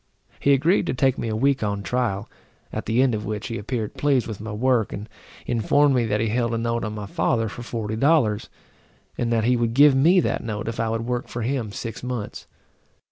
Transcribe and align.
He 0.39 0.53
agreed 0.53 0.87
to 0.87 0.95
take 0.95 1.19
me 1.19 1.27
a 1.29 1.35
week 1.35 1.61
on 1.61 1.83
trial; 1.83 2.27
at 2.73 2.87
the 2.87 3.03
end 3.03 3.13
of 3.13 3.23
which 3.23 3.49
he 3.49 3.59
appeared 3.59 3.93
pleased 3.93 4.25
with 4.25 4.41
my 4.41 4.51
work, 4.51 4.91
and 4.91 5.07
informed 5.45 5.93
me 5.93 6.07
that 6.07 6.19
he 6.19 6.29
held 6.29 6.55
a 6.55 6.57
note 6.57 6.83
on 6.83 6.95
my 6.95 7.05
father 7.05 7.47
for 7.47 7.61
forty 7.61 7.95
dollars, 7.95 8.49
and 9.15 9.31
that 9.31 9.43
he 9.43 9.55
would 9.55 9.75
give 9.75 9.93
me 9.93 10.19
that 10.19 10.43
note 10.43 10.67
if 10.67 10.79
I 10.79 10.89
would 10.89 11.05
work 11.05 11.27
for 11.27 11.43
him 11.43 11.71
six 11.71 12.01
months. 12.01 12.47